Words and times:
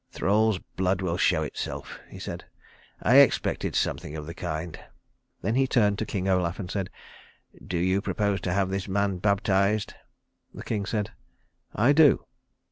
"Thrall's 0.11 0.57
blood 0.57 1.03
will 1.03 1.15
show 1.19 1.43
itself," 1.43 1.99
he 2.09 2.17
said. 2.17 2.45
"I 3.03 3.17
expected 3.17 3.75
something 3.75 4.15
of 4.17 4.25
the 4.25 4.33
kind." 4.33 4.79
Then 5.43 5.53
he 5.53 5.67
turned 5.67 5.99
to 5.99 6.07
King 6.07 6.27
Olaf 6.27 6.57
and 6.57 6.71
said, 6.71 6.89
"Do 7.63 7.77
you 7.77 8.01
propose 8.01 8.41
to 8.41 8.53
have 8.53 8.71
this 8.71 8.87
man 8.87 9.19
baptized?" 9.19 9.93
The 10.55 10.63
king 10.63 10.87
said, 10.87 11.11
"I 11.75 11.93
do." 11.93 12.25